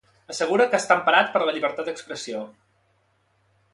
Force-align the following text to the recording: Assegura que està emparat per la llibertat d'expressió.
Assegura 0.33 0.65
que 0.71 0.79
està 0.83 0.97
emparat 0.99 1.29
per 1.35 1.43
la 1.49 1.55
llibertat 1.57 1.91
d'expressió. 1.91 2.43